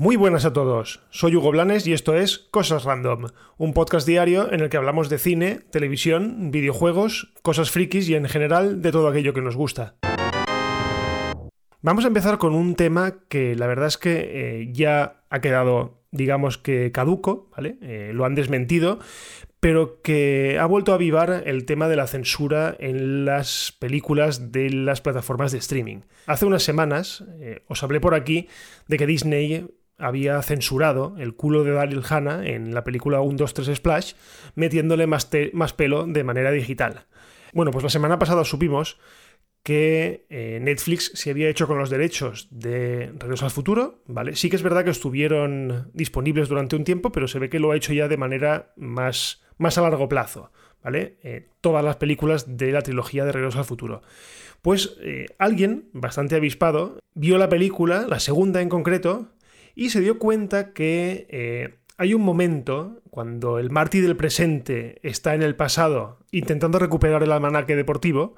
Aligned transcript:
Muy 0.00 0.16
buenas 0.16 0.46
a 0.46 0.54
todos, 0.54 1.02
soy 1.10 1.36
Hugo 1.36 1.50
Blanes 1.50 1.86
y 1.86 1.92
esto 1.92 2.14
es 2.14 2.38
Cosas 2.38 2.84
Random, 2.84 3.26
un 3.58 3.74
podcast 3.74 4.06
diario 4.06 4.50
en 4.50 4.60
el 4.60 4.70
que 4.70 4.78
hablamos 4.78 5.10
de 5.10 5.18
cine, 5.18 5.60
televisión, 5.70 6.50
videojuegos, 6.50 7.34
cosas 7.42 7.70
frikis 7.70 8.08
y 8.08 8.14
en 8.14 8.26
general 8.26 8.80
de 8.80 8.92
todo 8.92 9.08
aquello 9.08 9.34
que 9.34 9.42
nos 9.42 9.56
gusta. 9.56 9.96
Vamos 11.82 12.06
a 12.06 12.08
empezar 12.08 12.38
con 12.38 12.54
un 12.54 12.76
tema 12.76 13.16
que 13.28 13.54
la 13.54 13.66
verdad 13.66 13.88
es 13.88 13.98
que 13.98 14.60
eh, 14.62 14.72
ya 14.72 15.22
ha 15.28 15.40
quedado, 15.42 16.00
digamos 16.12 16.56
que 16.56 16.92
caduco, 16.92 17.50
¿vale? 17.54 17.76
Eh, 17.82 18.12
lo 18.14 18.24
han 18.24 18.34
desmentido, 18.34 19.00
pero 19.60 20.00
que 20.00 20.58
ha 20.58 20.64
vuelto 20.64 20.92
a 20.92 20.94
avivar 20.94 21.42
el 21.44 21.66
tema 21.66 21.88
de 21.88 21.96
la 21.96 22.06
censura 22.06 22.74
en 22.78 23.26
las 23.26 23.76
películas 23.78 24.52
de 24.52 24.70
las 24.70 25.02
plataformas 25.02 25.52
de 25.52 25.58
streaming. 25.58 26.00
Hace 26.26 26.46
unas 26.46 26.62
semanas 26.62 27.24
eh, 27.40 27.62
os 27.68 27.82
hablé 27.82 28.00
por 28.00 28.14
aquí 28.14 28.48
de 28.88 28.96
que 28.96 29.06
Disney 29.06 29.66
había 29.98 30.40
censurado 30.42 31.14
el 31.18 31.34
culo 31.34 31.62
de 31.62 31.72
Daryl 31.72 32.02
Hannah 32.08 32.46
en 32.46 32.74
la 32.74 32.84
película 32.84 33.20
1, 33.20 33.36
2, 33.36 33.54
3 33.54 33.76
Splash, 33.76 34.14
metiéndole 34.54 35.06
más, 35.06 35.28
más, 35.52 35.74
pelo 35.74 36.06
de 36.06 36.24
manera 36.24 36.50
digital. 36.50 37.06
Bueno, 37.52 37.70
pues 37.70 37.84
la 37.84 37.90
semana 37.90 38.18
pasada 38.18 38.44
supimos 38.44 38.98
que 39.62 40.26
eh, 40.30 40.58
Netflix 40.60 41.12
se 41.14 41.30
había 41.30 41.48
hecho 41.48 41.66
con 41.66 41.78
los 41.78 41.90
derechos 41.90 42.48
de 42.50 43.12
Regreso 43.18 43.44
al 43.44 43.50
Futuro, 43.50 44.02
¿vale? 44.06 44.34
Sí 44.36 44.48
que 44.48 44.56
es 44.56 44.62
verdad 44.62 44.84
que 44.84 44.90
estuvieron 44.90 45.90
disponibles 45.92 46.48
durante 46.48 46.76
un 46.76 46.84
tiempo, 46.84 47.12
pero 47.12 47.28
se 47.28 47.38
ve 47.38 47.50
que 47.50 47.58
lo 47.58 47.70
ha 47.70 47.76
hecho 47.76 47.92
ya 47.92 48.08
de 48.08 48.16
manera 48.16 48.72
más, 48.76 49.42
más 49.58 49.76
a 49.76 49.82
largo 49.82 50.08
plazo, 50.08 50.50
¿vale? 50.82 51.18
Eh, 51.22 51.48
todas 51.60 51.84
las 51.84 51.96
películas 51.96 52.56
de 52.56 52.72
la 52.72 52.82
trilogía 52.82 53.24
de 53.24 53.32
Regreso 53.32 53.58
al 53.58 53.64
Futuro. 53.66 54.02
Pues 54.62 54.96
eh, 55.02 55.26
alguien 55.38 55.88
bastante 55.92 56.36
avispado 56.36 56.98
vio 57.14 57.36
la 57.36 57.48
película, 57.48 58.06
la 58.08 58.20
segunda 58.20 58.62
en 58.62 58.68
concreto, 58.70 59.32
y 59.74 59.90
se 59.90 60.00
dio 60.00 60.18
cuenta 60.18 60.72
que 60.72 61.78
hay 62.00 62.14
un 62.14 62.22
momento 62.22 63.02
cuando 63.10 63.58
el 63.58 63.68
Marty 63.68 64.00
del 64.00 64.16
presente 64.16 65.00
está 65.02 65.34
en 65.34 65.42
el 65.42 65.54
pasado 65.54 66.20
intentando 66.32 66.78
recuperar 66.78 67.22
el 67.22 67.30
almanaque 67.30 67.76
deportivo, 67.76 68.36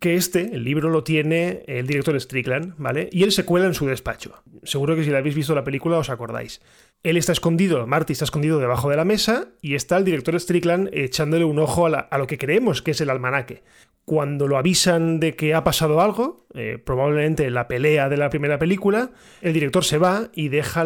que 0.00 0.16
este, 0.16 0.52
el 0.52 0.64
libro, 0.64 0.90
lo 0.90 1.04
tiene 1.04 1.62
el 1.68 1.86
director 1.86 2.20
Strickland, 2.20 2.74
¿vale? 2.76 3.08
Y 3.12 3.22
él 3.22 3.30
se 3.30 3.44
cuela 3.44 3.66
en 3.66 3.74
su 3.74 3.86
despacho. 3.86 4.42
Seguro 4.64 4.96
que 4.96 5.04
si 5.04 5.10
la 5.10 5.18
habéis 5.18 5.36
visto 5.36 5.54
la 5.54 5.62
película 5.62 5.98
os 5.98 6.10
acordáis. 6.10 6.60
Él 7.04 7.18
está 7.18 7.32
escondido, 7.32 7.86
Marty 7.86 8.14
está 8.14 8.24
escondido 8.24 8.58
debajo 8.58 8.88
de 8.88 8.96
la 8.96 9.04
mesa 9.04 9.48
y 9.60 9.74
está 9.74 9.98
el 9.98 10.06
director 10.06 10.40
Strickland 10.40 10.88
echándole 10.90 11.44
un 11.44 11.58
ojo 11.58 11.86
a, 11.86 12.16
lo 12.16 12.26
que 12.26 12.38
creemos 12.38 12.80
que 12.80 12.92
es 12.92 13.00
el 13.02 13.10
almanaque. 13.10 13.62
Cuando 14.06 14.48
lo 14.48 14.56
avisan 14.56 15.20
de 15.20 15.36
que 15.36 15.52
ha 15.52 15.64
pasado 15.64 16.00
algo, 16.00 16.46
eh, 16.54 16.78
probablemente 16.82 17.50
la 17.50 17.68
pelea 17.68 18.08
de 18.08 18.16
la 18.16 18.30
primera 18.30 18.58
película, 18.58 19.10
el 19.42 19.52
director 19.52 19.84
se 19.84 19.98
va 19.98 20.30
y 20.32 20.48
deja 20.48 20.80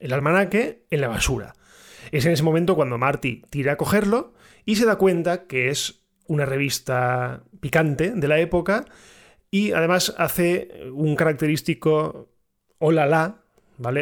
el 0.00 0.12
almanaque 0.12 0.86
en 0.90 1.00
la 1.00 1.08
basura. 1.08 1.54
Es 2.10 2.26
en 2.26 2.32
ese 2.32 2.42
momento 2.42 2.74
cuando 2.74 2.98
Marty 2.98 3.44
tira 3.48 3.74
a 3.74 3.76
cogerlo 3.76 4.34
y 4.64 4.74
se 4.74 4.86
da 4.86 4.96
cuenta 4.96 5.46
que 5.46 5.68
es 5.68 6.02
una 6.26 6.46
revista 6.46 7.44
picante 7.60 8.10
de 8.10 8.26
la 8.26 8.40
época 8.40 8.86
y 9.52 9.70
además 9.70 10.16
hace 10.18 10.68
un 10.92 11.14
característico 11.14 12.28
hola 12.78 13.06
la 13.06 13.41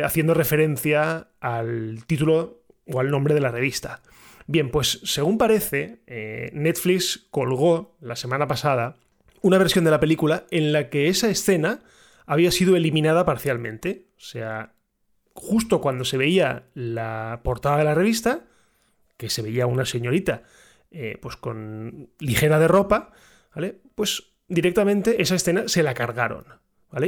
Haciendo 0.04 0.34
referencia 0.34 1.28
al 1.40 2.04
título 2.06 2.62
o 2.86 3.00
al 3.00 3.10
nombre 3.10 3.34
de 3.34 3.40
la 3.40 3.50
revista. 3.50 4.02
Bien, 4.46 4.70
pues 4.70 5.00
según 5.04 5.38
parece, 5.38 6.00
eh, 6.06 6.50
Netflix 6.52 7.28
colgó 7.30 7.96
la 8.00 8.16
semana 8.16 8.48
pasada 8.48 8.96
una 9.42 9.58
versión 9.58 9.84
de 9.84 9.90
la 9.90 10.00
película 10.00 10.44
en 10.50 10.72
la 10.72 10.90
que 10.90 11.08
esa 11.08 11.30
escena 11.30 11.80
había 12.26 12.50
sido 12.50 12.76
eliminada 12.76 13.24
parcialmente. 13.24 14.08
O 14.16 14.20
sea, 14.20 14.74
justo 15.34 15.80
cuando 15.80 16.04
se 16.04 16.16
veía 16.16 16.64
la 16.74 17.40
portada 17.44 17.78
de 17.78 17.84
la 17.84 17.94
revista, 17.94 18.44
que 19.16 19.30
se 19.30 19.42
veía 19.42 19.66
una 19.66 19.84
señorita 19.84 20.42
eh, 20.90 21.18
pues 21.22 21.36
con 21.36 22.10
ligera 22.18 22.58
de 22.58 22.66
ropa, 22.66 23.12
¿vale? 23.54 23.80
Pues 23.94 24.32
directamente 24.48 25.22
esa 25.22 25.36
escena 25.36 25.68
se 25.68 25.84
la 25.84 25.94
cargaron. 25.94 26.44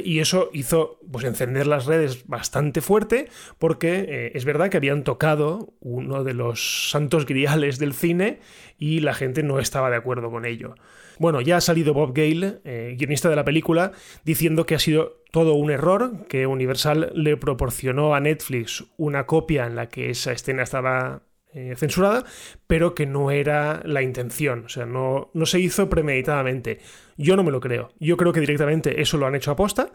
Y 0.04 0.20
eso 0.20 0.50
hizo 0.52 1.00
pues, 1.10 1.24
encender 1.24 1.66
las 1.66 1.86
redes 1.86 2.26
bastante 2.28 2.80
fuerte 2.80 3.28
porque 3.58 4.06
eh, 4.08 4.32
es 4.34 4.44
verdad 4.44 4.70
que 4.70 4.76
habían 4.76 5.02
tocado 5.02 5.74
uno 5.80 6.22
de 6.22 6.34
los 6.34 6.90
santos 6.90 7.26
griales 7.26 7.78
del 7.80 7.92
cine 7.92 8.38
y 8.78 9.00
la 9.00 9.12
gente 9.12 9.42
no 9.42 9.58
estaba 9.58 9.90
de 9.90 9.96
acuerdo 9.96 10.30
con 10.30 10.44
ello. 10.44 10.76
Bueno, 11.18 11.40
ya 11.40 11.56
ha 11.56 11.60
salido 11.60 11.94
Bob 11.94 12.14
Gale, 12.14 12.60
eh, 12.64 12.94
guionista 12.96 13.28
de 13.28 13.36
la 13.36 13.44
película, 13.44 13.92
diciendo 14.24 14.66
que 14.66 14.76
ha 14.76 14.78
sido 14.78 15.22
todo 15.32 15.54
un 15.54 15.70
error, 15.70 16.26
que 16.28 16.46
Universal 16.46 17.10
le 17.14 17.36
proporcionó 17.36 18.14
a 18.14 18.20
Netflix 18.20 18.84
una 18.96 19.26
copia 19.26 19.66
en 19.66 19.74
la 19.74 19.88
que 19.88 20.10
esa 20.10 20.32
escena 20.32 20.62
estaba 20.62 21.22
eh, 21.54 21.74
censurada, 21.76 22.24
pero 22.66 22.94
que 22.94 23.06
no 23.06 23.30
era 23.30 23.82
la 23.84 24.02
intención, 24.02 24.64
o 24.66 24.68
sea, 24.68 24.86
no, 24.86 25.30
no 25.34 25.46
se 25.46 25.60
hizo 25.60 25.88
premeditadamente. 25.88 26.80
Yo 27.16 27.36
no 27.36 27.44
me 27.44 27.50
lo 27.50 27.60
creo, 27.60 27.92
yo 28.00 28.16
creo 28.16 28.32
que 28.32 28.40
directamente 28.40 29.00
eso 29.00 29.18
lo 29.18 29.26
han 29.26 29.34
hecho 29.34 29.50
a 29.50 29.56
posta, 29.56 29.92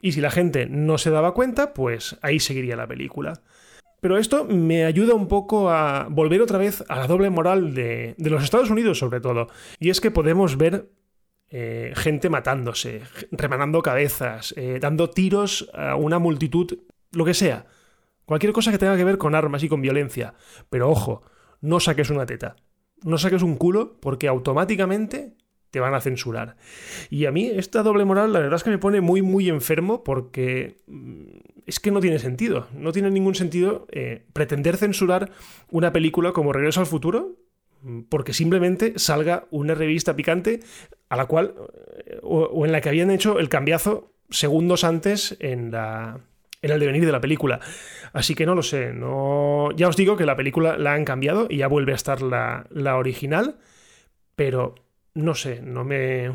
y 0.00 0.12
si 0.12 0.20
la 0.20 0.30
gente 0.30 0.66
no 0.66 0.98
se 0.98 1.10
daba 1.10 1.34
cuenta, 1.34 1.74
pues 1.74 2.18
ahí 2.22 2.40
seguiría 2.40 2.76
la 2.76 2.86
película. 2.86 3.42
Pero 4.00 4.16
esto 4.16 4.44
me 4.44 4.84
ayuda 4.84 5.14
un 5.14 5.26
poco 5.26 5.70
a 5.70 6.06
volver 6.08 6.40
otra 6.40 6.58
vez 6.58 6.84
a 6.88 6.96
la 6.96 7.06
doble 7.06 7.30
moral 7.30 7.74
de, 7.74 8.14
los 8.18 8.44
Estados 8.44 8.70
Unidos 8.70 8.98
sobre 8.98 9.20
todo, 9.20 9.48
y 9.80 9.90
es 9.90 10.00
que 10.00 10.10
podemos 10.10 10.56
ver 10.56 10.90
eh, 11.50 11.92
gente 11.96 12.28
matándose, 12.28 13.02
remanando 13.32 13.82
cabezas, 13.82 14.54
eh, 14.56 14.78
dando 14.80 15.10
tiros 15.10 15.68
a 15.74 15.96
una 15.96 16.18
multitud, 16.18 16.78
lo 17.12 17.24
que 17.24 17.34
sea. 17.34 17.66
Cualquier 18.28 18.52
cosa 18.52 18.70
que 18.70 18.76
tenga 18.76 18.94
que 18.94 19.04
ver 19.04 19.16
con 19.16 19.34
armas 19.34 19.62
y 19.62 19.70
con 19.70 19.80
violencia. 19.80 20.34
Pero 20.68 20.90
ojo, 20.90 21.22
no 21.62 21.80
saques 21.80 22.10
una 22.10 22.26
teta. 22.26 22.56
No 23.02 23.16
saques 23.16 23.40
un 23.40 23.56
culo 23.56 23.98
porque 24.00 24.28
automáticamente 24.28 25.32
te 25.70 25.80
van 25.80 25.94
a 25.94 26.02
censurar. 26.02 26.58
Y 27.08 27.24
a 27.24 27.32
mí 27.32 27.46
esta 27.46 27.82
doble 27.82 28.04
moral 28.04 28.34
la 28.34 28.40
verdad 28.40 28.56
es 28.56 28.64
que 28.64 28.68
me 28.68 28.76
pone 28.76 29.00
muy 29.00 29.22
muy 29.22 29.48
enfermo 29.48 30.04
porque 30.04 30.76
mm, 30.88 31.38
es 31.64 31.80
que 31.80 31.90
no 31.90 32.00
tiene 32.00 32.18
sentido. 32.18 32.66
No 32.74 32.92
tiene 32.92 33.10
ningún 33.10 33.34
sentido 33.34 33.86
eh, 33.92 34.26
pretender 34.34 34.76
censurar 34.76 35.30
una 35.70 35.94
película 35.94 36.32
como 36.32 36.52
Regreso 36.52 36.80
al 36.80 36.86
Futuro 36.86 37.38
mm, 37.80 38.00
porque 38.10 38.34
simplemente 38.34 38.98
salga 38.98 39.46
una 39.50 39.74
revista 39.74 40.14
picante 40.14 40.60
a 41.08 41.16
la 41.16 41.24
cual 41.24 41.54
eh, 42.04 42.18
o 42.22 42.66
en 42.66 42.72
la 42.72 42.82
que 42.82 42.90
habían 42.90 43.10
hecho 43.10 43.38
el 43.38 43.48
cambiazo 43.48 44.12
segundos 44.28 44.84
antes 44.84 45.34
en 45.40 45.70
la 45.70 46.20
en 46.62 46.70
el 46.70 46.80
devenir 46.80 47.04
de 47.06 47.12
la 47.12 47.20
película. 47.20 47.60
Así 48.12 48.34
que 48.34 48.46
no 48.46 48.54
lo 48.54 48.62
sé. 48.62 48.92
No... 48.92 49.70
Ya 49.76 49.88
os 49.88 49.96
digo 49.96 50.16
que 50.16 50.26
la 50.26 50.36
película 50.36 50.76
la 50.76 50.94
han 50.94 51.04
cambiado 51.04 51.46
y 51.48 51.58
ya 51.58 51.68
vuelve 51.68 51.92
a 51.92 51.96
estar 51.96 52.22
la, 52.22 52.96
original. 52.96 53.56
Pero 54.34 54.74
no 55.14 55.34
sé, 55.34 55.60
no 55.62 55.84
me, 55.84 56.30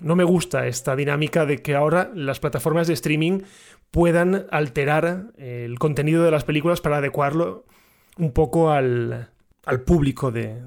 no 0.00 0.16
me 0.16 0.24
gusta 0.24 0.66
esta 0.66 0.96
dinámica 0.96 1.46
de 1.46 1.58
que 1.58 1.74
ahora 1.74 2.10
las 2.14 2.40
plataformas 2.40 2.86
de 2.86 2.94
streaming 2.94 3.42
puedan 3.90 4.46
alterar 4.50 5.32
el 5.38 5.78
contenido 5.78 6.24
de 6.24 6.30
las 6.30 6.44
películas 6.44 6.80
para 6.80 6.98
adecuarlo 6.98 7.64
un 8.18 8.32
poco 8.32 8.70
al, 8.70 9.30
al 9.64 9.82
público 9.82 10.30
de, 10.30 10.60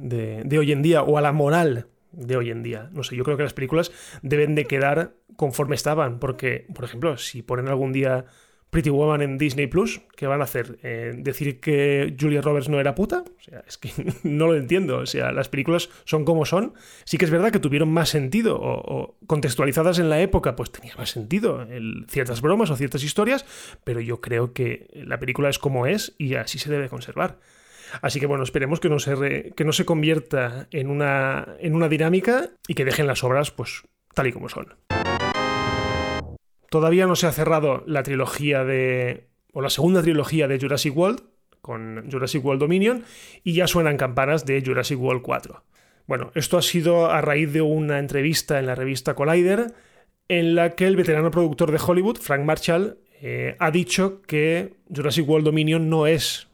de, 0.44 0.60
hoy 0.60 0.72
en 0.72 0.82
día 0.82 1.04
o 1.04 1.18
a 1.18 1.22
la 1.22 1.32
moral 1.32 1.88
de 2.12 2.38
hoy 2.38 2.52
en 2.52 2.64
día. 2.64 2.90
No 2.92 3.04
sé, 3.04 3.16
yo 3.16 3.24
creo 3.24 3.38
que 3.38 3.44
las 3.44 3.54
películas 3.54 3.92
deben 4.22 4.56
de 4.56 4.66
quedar 4.66 5.16
conforme 5.36 5.76
estaban, 5.76 6.20
porque, 6.20 6.68
por 6.76 6.84
ejemplo, 6.84 7.18
si 7.18 7.42
ponen 7.42 7.70
algún 7.70 7.94
día 7.94 8.26
Pretty 8.70 8.92
Woman 8.92 9.22
en 9.22 9.38
Disney 9.38 9.66
Plus, 9.66 10.02
¿qué 10.16 10.28
van 10.28 10.42
a 10.42 10.44
hacer? 10.44 10.78
Eh, 10.84 11.14
¿Decir 11.18 11.60
que 11.60 12.16
Julia 12.20 12.42
Roberts 12.42 12.70
no 12.70 12.80
era 12.80 12.94
puta? 12.94 13.24
O 13.28 13.42
sea, 13.42 13.64
es 13.68 13.78
que 13.78 13.90
no 14.24 14.48
lo 14.48 14.56
entiendo. 14.56 14.98
O 14.98 15.06
sea, 15.06 15.32
las 15.32 15.50
películas 15.50 15.90
son 16.06 16.24
como 16.24 16.46
son. 16.46 16.74
Sí 17.04 17.18
que 17.18 17.26
es 17.26 17.32
verdad 17.32 17.52
que 17.52 17.60
tuvieron 17.60 17.92
más 17.92 18.10
sentido, 18.10 18.60
o, 18.62 19.18
contextualizadas 19.26 19.98
en 19.98 20.10
la 20.10 20.22
época, 20.22 20.56
pues 20.56 20.72
tenía 20.72 20.96
más 20.98 21.10
sentido 21.10 21.68
ciertas 22.08 22.42
bromas 22.42 22.70
o 22.70 22.76
ciertas 22.76 23.04
historias, 23.04 23.46
pero 23.84 24.02
yo 24.02 24.22
creo 24.22 24.54
que 24.54 24.88
la 24.94 25.20
película 25.20 25.50
es 25.50 25.58
como 25.58 25.88
es 25.88 26.14
y 26.18 26.36
así 26.36 26.60
se 26.60 26.70
debe 26.70 26.90
conservar. 26.90 27.40
Así 28.02 28.20
que 28.20 28.28
bueno, 28.28 28.44
esperemos 28.44 28.80
que 28.80 28.90
no 28.90 29.00
se, 29.00 29.52
que 29.56 29.66
no 29.66 29.74
se 29.74 29.86
convierta 29.86 30.68
en 30.72 30.90
una, 30.90 31.56
en 31.60 31.76
una 31.76 31.90
dinámica 31.90 32.52
y 32.68 32.76
que 32.76 32.86
dejen 32.86 33.08
las 33.08 33.24
obras 33.24 33.50
pues 33.52 33.84
tal 34.14 34.28
y 34.28 34.32
como 34.32 34.50
son. 34.50 34.76
Todavía 36.70 37.08
no 37.08 37.16
se 37.16 37.28
ha 37.28 37.32
cerrado 37.32 37.84
la 37.86 38.04
trilogía 38.04 38.64
de. 38.64 39.28
o 39.54 39.62
la 39.62 39.70
segunda 39.70 40.02
trilogía 40.02 40.48
de 40.48 40.60
Jurassic 40.60 40.96
World, 40.96 41.24
con 41.62 42.10
Jurassic 42.12 42.44
World 42.44 42.62
Dominion, 42.62 43.04
y 43.44 43.54
ya 43.54 43.68
suenan 43.68 43.98
campanas 43.98 44.46
de 44.46 44.64
Jurassic 44.66 45.00
World 45.00 45.22
4. 45.22 45.64
Bueno, 46.08 46.32
esto 46.34 46.58
ha 46.58 46.62
sido 46.62 47.12
a 47.12 47.22
raíz 47.22 47.54
de 47.54 47.62
una 47.62 48.00
entrevista 48.00 48.60
en 48.60 48.66
la 48.66 48.76
revista 48.76 49.14
Collider, 49.14 49.74
en 50.28 50.56
la 50.56 50.72
que 50.72 50.88
el 50.88 50.96
veterano 50.96 51.32
productor 51.32 51.72
de 51.72 51.80
Hollywood, 51.86 52.18
Frank 52.18 52.44
Marshall, 52.44 52.98
eh, 53.22 53.56
ha 53.60 53.72
dicho 53.72 54.22
que 54.22 54.76
Jurassic 54.94 55.28
World 55.28 55.46
Dominion 55.46 55.90
no 55.90 56.08
es 56.08 56.48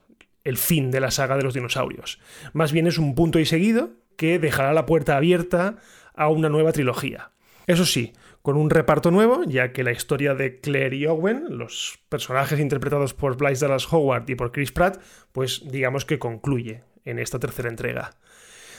el 0.43 0.57
fin 0.57 0.91
de 0.91 0.99
la 0.99 1.11
saga 1.11 1.37
de 1.37 1.43
los 1.43 1.53
dinosaurios. 1.53 2.19
Más 2.53 2.71
bien 2.71 2.87
es 2.87 2.97
un 2.97 3.15
punto 3.15 3.39
y 3.39 3.45
seguido 3.45 3.91
que 4.15 4.39
dejará 4.39 4.73
la 4.73 4.85
puerta 4.85 5.17
abierta 5.17 5.77
a 6.13 6.29
una 6.29 6.49
nueva 6.49 6.71
trilogía. 6.71 7.31
Eso 7.67 7.85
sí, 7.85 8.13
con 8.45 8.57
un 8.57 8.69
reparto 8.69 9.09
nuevo, 9.09 9.43
ya 9.43 9.71
que 9.71 9.83
la 9.83 9.91
historia 9.91 10.35
de 10.35 10.59
Claire 10.59 10.95
y 10.95 11.07
Owen, 11.07 11.57
los 11.57 11.97
personajes 12.09 12.59
interpretados 12.59 13.15
por 13.15 13.37
Bryce 13.37 13.65
Dallas 13.65 13.91
Howard 13.91 14.29
y 14.29 14.35
por 14.35 14.51
Chris 14.51 14.71
Pratt, 14.71 15.01
pues 15.31 15.63
digamos 15.65 16.05
que 16.05 16.19
concluye 16.19 16.83
en 17.05 17.17
esta 17.17 17.39
tercera 17.39 17.69
entrega. 17.69 18.11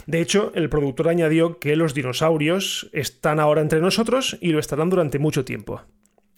De 0.07 0.21
hecho, 0.21 0.53
el 0.55 0.69
productor 0.69 1.09
añadió 1.09 1.59
que 1.59 1.75
los 1.75 1.95
dinosaurios 1.95 2.89
están 2.93 3.41
ahora 3.41 3.61
entre 3.61 3.81
nosotros 3.81 4.39
y 4.41 4.51
lo 4.51 4.61
estarán 4.61 4.89
durante 4.89 5.19
mucho 5.19 5.45
tiempo. 5.45 5.83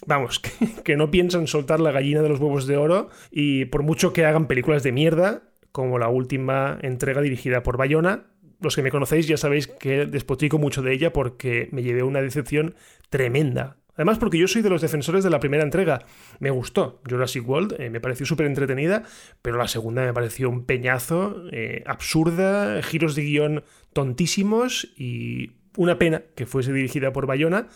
Vamos, 0.06 0.40
que, 0.82 0.96
no 0.96 1.10
piensan 1.10 1.48
soltar 1.48 1.80
la 1.80 1.92
gallina 1.92 2.22
de 2.22 2.30
los 2.30 2.40
huevos 2.40 2.66
de 2.66 2.78
oro 2.78 3.10
y 3.30 3.66
por 3.66 3.82
mucho 3.82 4.14
que 4.14 4.24
hagan 4.24 4.46
películas 4.46 4.82
de 4.82 4.92
mierda, 4.92 5.42
como 5.70 5.98
la 5.98 6.08
última 6.08 6.78
entrega 6.80 7.20
dirigida 7.20 7.62
por 7.62 7.76
Bayona, 7.76 8.24
los 8.60 8.74
que 8.74 8.82
me 8.82 8.90
conocéis 8.90 9.26
ya 9.26 9.36
sabéis 9.36 9.66
que 9.66 10.06
despotrico 10.06 10.58
mucho 10.58 10.82
de 10.82 10.92
ella 10.92 11.12
porque 11.12 11.68
me 11.72 11.82
llevé 11.82 12.02
una 12.02 12.22
decepción 12.22 12.74
tremenda. 13.10 13.76
Además, 13.94 14.18
porque 14.18 14.38
yo 14.38 14.46
soy 14.46 14.62
de 14.62 14.70
los 14.70 14.80
defensores 14.80 15.24
de 15.24 15.30
la 15.30 15.40
primera 15.40 15.64
entrega. 15.64 16.04
Me 16.38 16.50
gustó 16.50 17.00
Jurassic 17.08 17.46
World, 17.48 17.74
eh, 17.80 17.90
me 17.90 18.00
pareció 18.00 18.26
súper 18.26 18.46
entretenida, 18.46 19.02
pero 19.42 19.56
la 19.56 19.66
segunda 19.66 20.04
me 20.04 20.14
pareció 20.14 20.48
un 20.48 20.66
peñazo, 20.66 21.42
eh, 21.50 21.82
absurda, 21.84 22.80
giros 22.82 23.16
de 23.16 23.22
guion 23.22 23.64
tontísimos 23.92 24.88
y 24.96 25.50
una 25.76 25.98
pena 25.98 26.22
que 26.36 26.46
fuese 26.46 26.72
dirigida 26.72 27.12
por 27.12 27.26
Bayona 27.26 27.66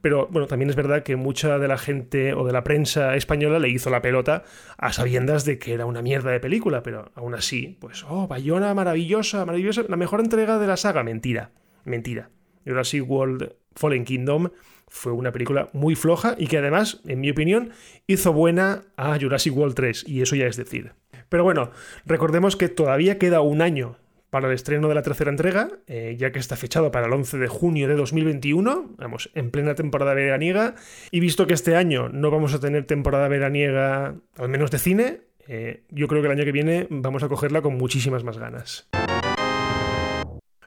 pero 0.00 0.28
bueno, 0.30 0.46
también 0.46 0.70
es 0.70 0.76
verdad 0.76 1.02
que 1.02 1.16
mucha 1.16 1.58
de 1.58 1.68
la 1.68 1.78
gente 1.78 2.34
o 2.34 2.44
de 2.44 2.52
la 2.52 2.64
prensa 2.64 3.16
española 3.16 3.58
le 3.58 3.68
hizo 3.68 3.90
la 3.90 4.02
pelota 4.02 4.44
a 4.78 4.92
sabiendas 4.92 5.44
de 5.44 5.58
que 5.58 5.74
era 5.74 5.86
una 5.86 6.02
mierda 6.02 6.30
de 6.30 6.40
película, 6.40 6.82
pero 6.82 7.10
aún 7.14 7.34
así, 7.34 7.76
pues, 7.80 8.04
oh, 8.08 8.26
Bayona, 8.26 8.72
maravillosa, 8.74 9.44
maravillosa, 9.44 9.84
la 9.88 9.96
mejor 9.96 10.20
entrega 10.20 10.58
de 10.58 10.66
la 10.66 10.76
saga. 10.76 11.02
Mentira, 11.02 11.50
mentira. 11.84 12.30
Jurassic 12.66 13.08
World 13.08 13.54
Fallen 13.74 14.04
Kingdom 14.04 14.50
fue 14.88 15.12
una 15.12 15.32
película 15.32 15.68
muy 15.72 15.94
floja 15.94 16.34
y 16.36 16.46
que 16.46 16.58
además, 16.58 17.00
en 17.06 17.20
mi 17.20 17.30
opinión, 17.30 17.70
hizo 18.06 18.32
buena 18.32 18.82
a 18.96 19.18
Jurassic 19.18 19.56
World 19.56 19.74
3, 19.74 20.04
y 20.08 20.22
eso 20.22 20.36
ya 20.36 20.46
es 20.46 20.56
decir. 20.56 20.92
Pero 21.28 21.44
bueno, 21.44 21.70
recordemos 22.04 22.56
que 22.56 22.68
todavía 22.68 23.18
queda 23.18 23.40
un 23.40 23.62
año 23.62 23.96
para 24.30 24.48
el 24.48 24.54
estreno 24.54 24.88
de 24.88 24.94
la 24.94 25.02
tercera 25.02 25.30
entrega, 25.30 25.68
eh, 25.86 26.16
ya 26.18 26.32
que 26.32 26.38
está 26.38 26.56
fechado 26.56 26.90
para 26.90 27.06
el 27.06 27.12
11 27.12 27.38
de 27.38 27.48
junio 27.48 27.88
de 27.88 27.94
2021, 27.96 28.94
vamos, 28.96 29.30
en 29.34 29.50
plena 29.50 29.74
temporada 29.74 30.14
veraniega, 30.14 30.76
y 31.10 31.20
visto 31.20 31.46
que 31.46 31.54
este 31.54 31.76
año 31.76 32.08
no 32.08 32.30
vamos 32.30 32.54
a 32.54 32.60
tener 32.60 32.84
temporada 32.84 33.28
veraniega, 33.28 34.14
al 34.36 34.48
menos 34.48 34.70
de 34.70 34.78
cine, 34.78 35.20
eh, 35.48 35.82
yo 35.90 36.06
creo 36.06 36.22
que 36.22 36.28
el 36.28 36.32
año 36.32 36.44
que 36.44 36.52
viene 36.52 36.86
vamos 36.90 37.22
a 37.22 37.28
cogerla 37.28 37.60
con 37.60 37.76
muchísimas 37.76 38.22
más 38.22 38.38
ganas. 38.38 38.88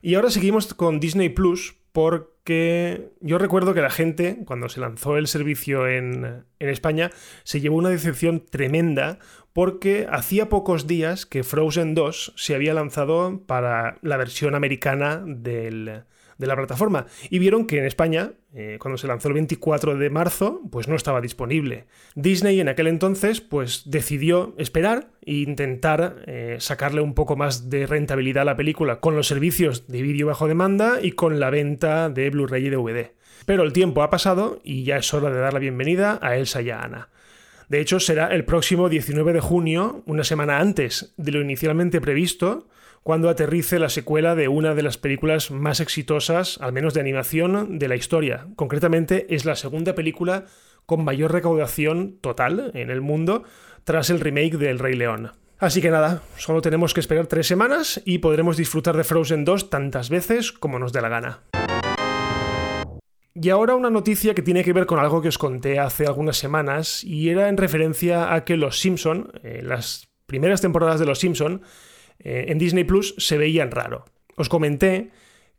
Y 0.02 0.16
ahora 0.16 0.30
seguimos 0.30 0.74
con 0.74 1.00
Disney 1.00 1.30
Plus, 1.30 1.78
porque 1.94 3.12
yo 3.22 3.38
recuerdo 3.38 3.74
que 3.74 3.82
la 3.82 3.90
gente, 3.90 4.40
cuando 4.46 4.68
se 4.68 4.82
lanzó 4.82 5.16
el 5.18 5.28
servicio 5.28 5.88
en, 5.88 6.44
en 6.60 6.70
España, 6.70 7.12
se 7.44 7.62
llevó 7.62 7.78
una 7.78 7.90
decepción 7.90 8.44
tremenda 8.46 9.20
porque 9.54 10.08
hacía 10.12 10.50
pocos 10.50 10.88
días 10.88 11.26
que 11.26 11.44
Frozen 11.44 11.94
2 11.94 12.34
se 12.36 12.56
había 12.56 12.74
lanzado 12.74 13.44
para 13.46 14.00
la 14.02 14.18
versión 14.18 14.56
americana 14.56 15.24
de 16.44 16.48
la 16.48 16.56
plataforma 16.56 17.08
y 17.30 17.40
vieron 17.40 17.66
que 17.66 17.80
en 17.80 17.86
España, 17.86 18.34
eh, 18.54 18.78
cuando 18.80 18.98
se 18.98 19.08
lanzó 19.08 19.30
el 19.30 19.34
24 19.36 19.98
de 19.98 20.10
marzo, 20.10 20.62
pues 20.72 20.88
no 20.88 20.96
estaba 20.96 21.22
disponible. 21.22 21.86
Disney 22.16 22.60
en 22.60 22.70
aquel 22.70 22.88
entonces 22.88 23.42
pues 23.42 23.84
decidió 23.86 24.54
esperar 24.58 25.10
e 25.26 25.36
intentar 25.36 26.24
eh, 26.28 26.58
sacarle 26.60 27.02
un 27.02 27.14
poco 27.14 27.36
más 27.36 27.70
de 27.70 27.88
rentabilidad 27.88 28.44
a 28.44 28.46
la 28.46 28.56
película 28.56 29.00
con 29.00 29.16
los 29.16 29.28
servicios 29.28 29.88
de 29.88 30.02
vídeo 30.02 30.28
bajo 30.28 30.48
demanda 30.48 31.00
y 31.02 31.14
con 31.14 31.40
la 31.40 31.50
venta 31.50 32.10
de 32.10 32.30
Blu-ray 32.30 32.68
y 32.68 32.70
DVD. 32.70 33.12
Pero 33.46 33.64
el 33.64 33.74
tiempo 33.74 34.04
ha 34.04 34.10
pasado 34.10 34.60
y 34.64 34.84
ya 34.84 34.98
es 34.98 35.14
hora 35.14 35.30
de 35.30 35.40
dar 35.40 35.54
la 35.54 35.60
bienvenida 35.60 36.20
a 36.22 36.38
Elsa 36.38 36.62
y 36.62 36.70
a 36.70 36.82
Anna. 36.82 37.10
De 37.70 37.80
hecho, 37.80 38.00
será 38.00 38.28
el 38.28 38.46
próximo 38.46 38.90
19 38.90 39.34
de 39.34 39.40
junio, 39.40 40.04
una 40.06 40.24
semana 40.24 40.60
antes 40.60 41.14
de 41.18 41.32
lo 41.32 41.42
inicialmente 41.42 42.02
previsto, 42.02 42.68
cuando 43.04 43.30
aterrice 43.30 43.80
la 43.80 43.90
secuela 43.90 44.36
de 44.36 44.48
una 44.48 44.76
de 44.76 44.84
las 44.84 44.98
películas 44.98 45.52
más 45.52 45.80
exitosas, 45.80 46.58
al 46.62 46.72
menos 46.72 46.94
de 46.94 47.02
animación, 47.02 47.78
de 47.78 47.88
la 47.88 47.96
historia. 47.96 48.48
Concretamente, 48.56 49.28
es 49.36 49.46
la 49.46 49.56
segunda 49.56 49.94
película 49.94 50.46
con 50.86 51.04
mayor 51.04 51.32
recaudación 51.32 52.18
total 52.22 52.72
en 52.74 52.90
el 52.90 53.02
mundo 53.02 53.44
tras 53.84 54.10
el 54.10 54.20
remake 54.20 54.58
del 54.58 54.80
Rey 54.80 54.96
León. 54.96 55.32
Así 55.60 55.82
que 55.82 55.92
nada, 55.92 56.22
solo 56.38 56.62
tenemos 56.62 56.94
que 56.94 57.00
esperar 57.00 57.28
tres 57.28 57.48
semanas 57.48 58.02
y 58.06 58.18
podremos 58.18 58.58
disfrutar 58.58 58.98
de 58.98 59.04
Frozen 59.04 59.46
2 59.46 59.70
tantas 59.70 60.10
veces 60.10 60.52
como 60.52 60.80
nos 60.80 60.92
dé 60.92 61.02
la 61.02 61.10
gana. 61.10 61.53
Y 63.36 63.50
ahora 63.50 63.76
una 63.76 63.90
noticia 63.90 64.36
que 64.36 64.44
tiene 64.44 64.64
que 64.64 64.74
ver 64.74 64.86
con 64.86 65.00
algo 65.00 65.22
que 65.22 65.30
os 65.30 65.40
conté 65.40 65.80
hace 65.80 66.06
algunas 66.06 66.38
semanas 66.38 67.04
y 67.04 67.30
era 67.30 67.50
en 67.50 67.58
referencia 67.58 68.34
a 68.34 68.46
que 68.46 68.58
Los 68.58 68.80
Simpson, 68.80 69.32
eh, 69.42 69.62
las 69.64 70.08
primeras 70.28 70.62
temporadas 70.62 71.00
de 71.00 71.08
Los 71.08 71.20
Simpson, 71.20 71.64
eh, 72.20 72.46
en 72.50 72.60
Disney 72.60 72.84
Plus 72.84 73.16
se 73.18 73.38
veían 73.38 73.72
raro. 73.72 74.06
Os 74.36 74.50
comenté 74.50 75.10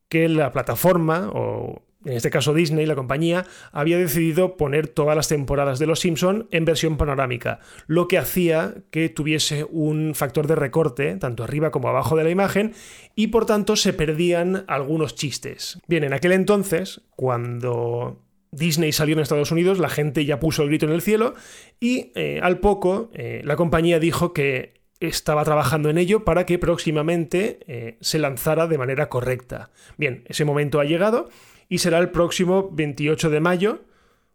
que 0.09 0.29
la 0.29 0.53
plataforma 0.53 1.31
o 1.33 1.84
en 2.05 2.13
este 2.13 2.31
caso 2.31 2.55
Disney, 2.55 2.87
la 2.87 2.95
compañía, 2.95 3.45
había 3.73 3.99
decidido 3.99 4.57
poner 4.57 4.89
todas 4.89 5.17
las 5.17 5.29
temporadas 5.29 5.79
de 5.79 5.87
Los 5.87 6.01
Simpson 6.01 6.49
en 6.51 6.65
versión 6.65 6.97
panorámica, 6.97 7.61
lo 7.87 8.09
que 8.09 8.19
hacía 8.19 8.75
que 8.91 9.09
tuviese 9.09 9.65
un 9.71 10.15
factor 10.15 10.47
de 10.47 10.55
recorte, 10.55 11.17
tanto 11.17 11.45
arriba 11.45 11.71
como 11.71 11.89
abajo 11.89 12.17
de 12.17 12.25
la 12.25 12.31
imagen, 12.31 12.73
y 13.15 13.29
por 13.29 13.47
tanto 13.47 13.77
se 13.77 13.93
perdían 13.93 14.65
algunos 14.69 15.15
chistes. 15.15 15.79
Bien, 15.87 16.05
en 16.05 16.13
aquel 16.13 16.33
entonces, 16.33 17.03
cuando 17.17 18.21
Disney 18.55 18.93
salió 18.93 19.15
en 19.15 19.21
Estados 19.21 19.51
Unidos, 19.51 19.79
la 19.79 19.89
gente 19.89 20.25
ya 20.25 20.41
puso 20.41 20.63
el 20.63 20.69
grito 20.69 20.87
en 20.87 20.93
el 20.93 21.03
cielo 21.03 21.35
y 21.81 22.13
eh, 22.15 22.41
al 22.43 22.61
poco 22.61 23.11
eh, 23.13 23.43
la 23.45 23.57
compañía 23.57 23.99
dijo 23.99 24.33
que 24.33 24.75
estaba 25.01 25.45
trabajando 25.45 25.91
en 25.91 25.99
ello 25.99 26.25
para 26.25 26.47
que 26.47 26.59
próximamente 26.59 27.59
eh, 27.67 27.99
se 28.01 28.19
lanzara 28.19 28.67
de 28.67 28.79
manera 28.79 29.09
correcta. 29.09 29.71
Bien, 29.97 30.25
ese 30.29 30.45
momento 30.45 30.81
ha 30.81 30.85
llegado 30.85 31.29
y 31.69 31.79
será 31.79 31.99
el 31.99 32.11
próximo 32.11 32.71
28 32.73 33.31
de 33.31 33.41
mayo, 33.41 33.83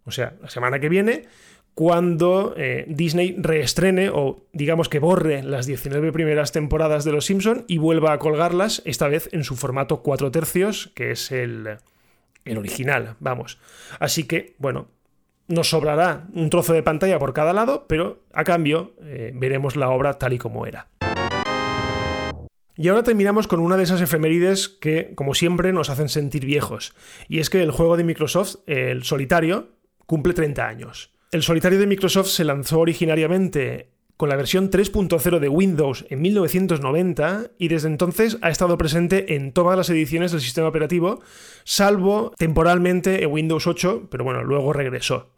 o 0.06 0.12
sea, 0.12 0.36
la 0.42 0.50
semana 0.50 0.80
que 0.80 0.90
viene, 0.90 1.24
cuando 1.76 2.54
eh, 2.58 2.86
Disney 2.90 3.36
reestrene 3.38 4.10
o 4.10 4.46
digamos 4.52 4.90
que 4.90 5.00
borre 5.00 5.44
las 5.44 5.66
19 5.66 6.12
primeras 6.12 6.52
temporadas 6.52 7.06
de 7.06 7.14
Los 7.14 7.26
Simpson 7.26 7.64
y 7.68 7.78
vuelva 7.78 8.12
a 8.12 8.20
colgarlas, 8.20 8.82
esta 8.86 9.08
vez 9.08 9.30
en 9.32 9.44
su 9.44 9.56
formato 9.56 10.02
4 10.02 10.32
tercios, 10.32 10.92
que 10.94 11.12
es 11.12 11.32
el, 11.32 11.78
el 12.44 12.58
original, 12.58 13.16
vamos. 13.20 13.60
Así 14.00 14.26
que, 14.26 14.56
bueno, 14.58 14.88
nos 15.48 15.70
sobrará 15.70 16.28
un 16.34 16.50
trozo 16.50 16.74
de 16.74 16.84
pantalla 16.84 17.18
por 17.18 17.34
cada 17.34 17.54
lado, 17.54 17.86
pero 17.88 18.24
a 18.34 18.44
cambio 18.44 18.94
eh, 19.02 19.32
veremos 19.34 19.76
la 19.76 19.90
obra 19.90 20.20
tal 20.20 20.34
y 20.34 20.38
como 20.38 20.66
era. 20.66 20.88
Y 22.82 22.88
ahora 22.88 23.04
terminamos 23.04 23.50
con 23.50 23.60
una 23.60 23.76
de 23.76 23.84
esas 23.84 24.00
efemérides 24.00 24.70
que, 24.70 25.12
como 25.14 25.34
siempre, 25.34 25.74
nos 25.74 25.90
hacen 25.90 26.08
sentir 26.08 26.46
viejos. 26.46 26.96
Y 27.28 27.40
es 27.40 27.50
que 27.50 27.62
el 27.62 27.72
juego 27.72 27.98
de 27.98 28.06
Microsoft, 28.06 28.60
el 28.68 29.04
Solitario, 29.04 29.72
cumple 30.06 30.34
30 30.34 30.66
años. 30.66 31.12
El 31.34 31.44
Solitario 31.44 31.78
de 31.78 31.88
Microsoft 31.88 32.30
se 32.30 32.46
lanzó 32.46 32.80
originariamente 32.80 33.90
con 34.16 34.30
la 34.30 34.38
versión 34.38 34.72
3.0 34.72 35.40
de 35.40 35.50
Windows 35.50 36.06
en 36.10 36.22
1990 36.22 37.52
y 37.58 37.68
desde 37.68 37.90
entonces 37.90 38.38
ha 38.42 38.50
estado 38.50 38.78
presente 38.78 39.36
en 39.36 39.52
todas 39.52 39.78
las 39.78 39.90
ediciones 39.90 40.32
del 40.32 40.40
sistema 40.40 40.70
operativo, 40.70 41.22
salvo 41.66 42.32
temporalmente 42.38 43.26
en 43.26 43.30
Windows 43.30 43.68
8, 43.68 44.08
pero 44.10 44.24
bueno, 44.24 44.46
luego 44.46 44.72
regresó. 44.72 45.34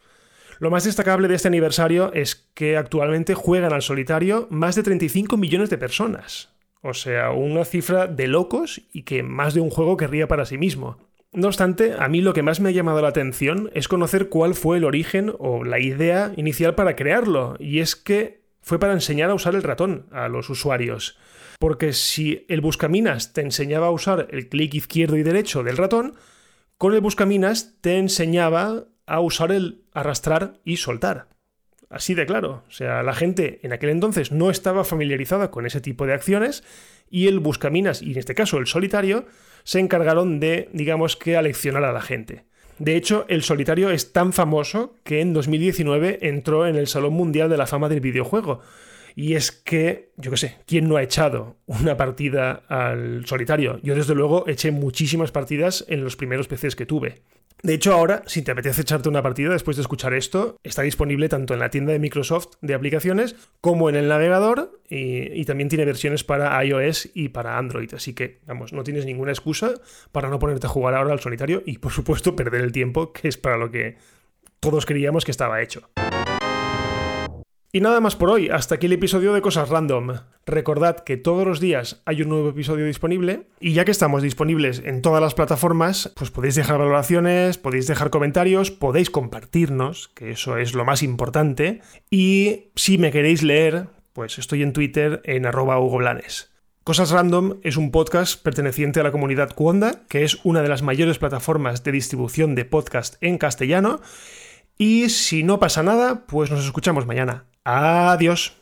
Lo 0.60 0.69
más 0.69 0.83
destacable 0.83 1.27
de 1.27 1.33
este 1.33 1.48
aniversario 1.48 2.13
es 2.13 2.36
que 2.53 2.77
actualmente 2.77 3.33
juegan 3.33 3.74
al 3.74 3.81
solitario 3.81 4.45
más 4.51 4.75
de 4.75 4.83
35 4.83 5.38
millones 5.38 5.71
de 5.71 5.79
personas. 5.79 6.51
O 6.81 6.93
sea, 6.93 7.31
una 7.31 7.63
cifra 7.65 8.07
de 8.07 8.27
locos 8.27 8.81
y 8.91 9.03
que 9.03 9.23
más 9.23 9.53
de 9.53 9.61
un 9.61 9.69
juego 9.69 9.97
querría 9.97 10.27
para 10.27 10.45
sí 10.45 10.57
mismo. 10.57 10.97
No 11.33 11.47
obstante, 11.47 11.95
a 11.97 12.09
mí 12.09 12.21
lo 12.21 12.33
que 12.33 12.43
más 12.43 12.59
me 12.59 12.69
ha 12.69 12.73
llamado 12.73 13.01
la 13.01 13.07
atención 13.07 13.69
es 13.73 13.88
conocer 13.88 14.27
cuál 14.27 14.53
fue 14.53 14.77
el 14.77 14.83
origen 14.83 15.33
o 15.39 15.63
la 15.63 15.79
idea 15.79 16.33
inicial 16.35 16.75
para 16.75 16.97
crearlo, 16.97 17.55
y 17.57 17.79
es 17.79 17.95
que 17.95 18.41
fue 18.61 18.79
para 18.79 18.93
enseñar 18.93 19.29
a 19.29 19.33
usar 19.33 19.55
el 19.55 19.63
ratón 19.63 20.07
a 20.11 20.27
los 20.27 20.50
usuarios. 20.50 21.17
Porque 21.57 21.93
si 21.93 22.45
el 22.50 22.59
buscaminas 22.59 23.31
te 23.31 23.41
enseñaba 23.41 23.88
a 23.88 23.91
usar 23.91 24.27
el 24.31 24.50
clic 24.50 24.73
izquierdo 24.73 25.15
y 25.15 25.23
derecho 25.23 25.63
del 25.63 25.77
ratón, 25.77 26.15
con 26.77 26.93
el 26.93 27.01
buscaminas 27.01 27.75
te 27.79 27.97
enseñaba 27.97 28.85
a 29.05 29.19
usar 29.21 29.51
el 29.51 29.83
arrastrar 29.93 30.59
y 30.65 30.77
soltar. 30.77 31.27
Así 31.91 32.13
de 32.13 32.25
claro. 32.25 32.63
O 32.67 32.71
sea, 32.71 33.03
la 33.03 33.13
gente 33.13 33.60
en 33.63 33.74
aquel 33.74 33.89
entonces 33.89 34.31
no 34.31 34.50
estaba 34.50 34.86
familiarizada 34.86 35.51
con 35.51 35.65
ese 35.65 35.81
tipo 35.81 36.05
de 36.05 36.13
acciones 36.13 36.63
y 37.10 37.27
el 37.27 37.39
Buscaminas, 37.39 38.01
y 38.01 38.13
en 38.13 38.19
este 38.19 38.33
caso 38.33 38.57
el 38.57 38.67
solitario, 38.67 39.25
se 39.63 39.79
encargaron 39.79 40.39
de, 40.39 40.69
digamos 40.71 41.17
que, 41.17 41.36
aleccionar 41.36 41.83
a 41.83 41.91
la 41.91 42.01
gente. 42.01 42.45
De 42.79 42.95
hecho, 42.95 43.25
el 43.27 43.43
solitario 43.43 43.91
es 43.91 44.13
tan 44.13 44.31
famoso 44.31 44.95
que 45.03 45.19
en 45.19 45.33
2019 45.33 46.19
entró 46.21 46.65
en 46.65 46.77
el 46.77 46.88
Salón 46.88 47.13
Mundial 47.13 47.50
de 47.50 47.57
la 47.57 47.67
Fama 47.67 47.89
del 47.89 48.00
Videojuego. 48.00 48.62
Y 49.13 49.36
es 49.36 49.51
que, 49.51 50.13
yo 50.15 50.31
qué 50.31 50.38
sé, 50.38 50.57
¿quién 50.65 50.88
no 50.88 50.95
ha 50.95 51.03
echado 51.03 51.57
una 51.67 51.98
partida 51.98 52.63
al 52.69 53.25
solitario? 53.25 53.79
Yo 53.83 53.93
desde 53.93 54.15
luego 54.15 54.48
eché 54.48 54.71
muchísimas 54.71 55.31
partidas 55.31 55.86
en 55.89 56.05
los 56.05 56.15
primeros 56.15 56.48
PCs 56.48 56.77
que 56.77 56.86
tuve. 56.86 57.21
De 57.63 57.75
hecho, 57.75 57.93
ahora, 57.93 58.23
si 58.25 58.41
te 58.41 58.51
apetece 58.51 58.81
echarte 58.81 59.07
una 59.07 59.21
partida 59.21 59.51
después 59.51 59.77
de 59.77 59.81
escuchar 59.81 60.13
esto, 60.15 60.57
está 60.63 60.81
disponible 60.81 61.29
tanto 61.29 61.53
en 61.53 61.59
la 61.59 61.69
tienda 61.69 61.93
de 61.93 61.99
Microsoft 61.99 62.55
de 62.61 62.73
aplicaciones 62.73 63.35
como 63.61 63.87
en 63.87 63.95
el 63.95 64.07
navegador 64.07 64.79
y, 64.89 65.45
también 65.45 65.69
tiene 65.69 65.85
versiones 65.85 66.23
para 66.23 66.63
iOS 66.63 67.09
y 67.13 67.29
para 67.29 67.57
Android. 67.57 67.93
Así 67.93 68.13
que, 68.13 68.39
vamos, 68.47 68.73
no 68.73 68.83
tienes 68.83 69.05
ninguna 69.05 69.31
excusa 69.31 69.73
para 70.11 70.29
no 70.29 70.39
ponerte 70.39 70.65
a 70.65 70.69
jugar 70.69 70.95
ahora 70.95 71.13
al 71.13 71.19
solitario 71.19 71.61
y, 71.65 71.77
por 71.77 71.91
supuesto, 71.91 72.35
perder 72.35 72.61
el 72.61 72.71
tiempo, 72.71 73.13
que 73.13 73.27
es 73.27 73.37
para 73.37 73.57
lo 73.57 73.69
que 73.69 73.97
todos 74.59 74.85
creíamos 74.85 75.23
que 75.23 75.31
estaba 75.31 75.61
hecho. 75.61 75.89
Y 77.73 77.79
nada 77.79 78.01
más 78.01 78.17
por 78.17 78.29
hoy, 78.29 78.49
hasta 78.49 78.75
aquí 78.75 78.87
el 78.87 78.91
episodio 78.91 79.31
de 79.33 79.41
Cosas 79.41 79.69
Random. 79.69 80.17
Recordad 80.45 81.05
que 81.05 81.15
todos 81.15 81.47
los 81.47 81.61
días 81.61 82.01
hay 82.05 82.21
un 82.21 82.27
nuevo 82.27 82.49
episodio 82.49 82.85
disponible 82.85 83.47
y 83.61 83.71
ya 83.71 83.85
que 83.85 83.91
estamos 83.91 84.21
disponibles 84.21 84.81
en 84.83 85.01
todas 85.01 85.21
las 85.21 85.35
plataformas, 85.35 86.11
pues 86.17 86.31
podéis 86.31 86.55
dejar 86.55 86.79
valoraciones, 86.79 87.57
podéis 87.57 87.87
dejar 87.87 88.09
comentarios, 88.09 88.71
podéis 88.71 89.09
compartirnos, 89.09 90.09
que 90.09 90.31
eso 90.31 90.57
es 90.57 90.73
lo 90.73 90.83
más 90.83 91.01
importante, 91.01 91.79
y 92.09 92.71
si 92.75 92.97
me 92.97 93.09
queréis 93.09 93.41
leer, 93.41 93.87
pues 94.11 94.37
estoy 94.37 94.63
en 94.63 94.73
Twitter 94.73 95.21
en 95.23 95.45
arroba 95.45 95.79
Hugo 95.79 95.99
Blanes. 95.99 96.51
Cosas 96.83 97.11
Random 97.11 97.59
es 97.63 97.77
un 97.77 97.91
podcast 97.91 98.43
perteneciente 98.43 98.99
a 98.99 99.03
la 99.03 99.11
comunidad 99.11 99.53
Cuonda, 99.55 100.01
que 100.09 100.23
es 100.23 100.43
una 100.43 100.61
de 100.61 100.67
las 100.67 100.81
mayores 100.81 101.19
plataformas 101.19 101.83
de 101.83 101.93
distribución 101.93 102.55
de 102.55 102.65
podcast 102.65 103.15
en 103.21 103.37
castellano, 103.37 104.01
y 104.81 105.09
si 105.09 105.43
no 105.43 105.59
pasa 105.59 105.83
nada, 105.83 106.25
pues 106.25 106.50
nos 106.50 106.65
escuchamos 106.65 107.05
mañana. 107.05 107.45
Adiós. 107.63 108.53